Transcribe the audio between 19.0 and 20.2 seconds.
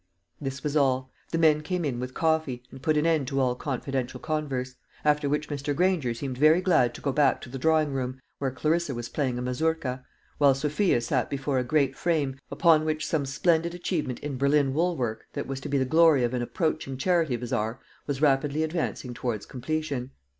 towards completion.